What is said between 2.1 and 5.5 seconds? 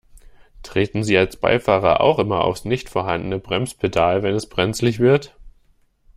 immer aufs nicht vorhandene Bremspedal, wenn es brenzlig wird?